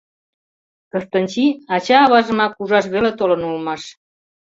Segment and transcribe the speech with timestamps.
[0.91, 1.45] Кыстынчи
[1.75, 3.81] ача-аважымак ужаш веле толын улмаш.